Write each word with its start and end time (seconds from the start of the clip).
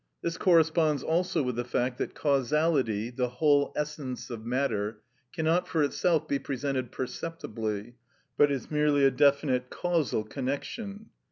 This 0.23 0.35
corresponds 0.35 1.03
also 1.03 1.43
with 1.43 1.57
the 1.57 1.63
fact, 1.63 1.99
that 1.99 2.15
causality 2.15 3.11
(the 3.11 3.27
whole 3.29 3.71
essence 3.75 4.31
of 4.31 4.43
matter) 4.43 5.03
cannot 5.31 5.67
for 5.67 5.83
itself 5.83 6.27
be 6.27 6.39
presented 6.39 6.91
perceptibly, 6.91 7.97
but 8.35 8.51
is 8.51 8.71
merely 8.71 9.05
a 9.05 9.11
definite 9.11 9.69
casual 9.69 10.23
connection. 10.23 11.11